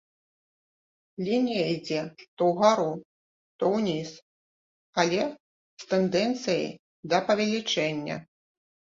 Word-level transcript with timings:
Лінія 1.25 1.65
ідзе 1.73 1.99
то 2.41 2.47
ўгару, 2.51 2.87
то 3.63 3.69
ўніз, 3.75 4.09
але 5.05 5.21
з 5.85 5.87
тэндэнцыяй 5.93 6.65
да 7.13 7.17
павелічэння. 7.29 8.17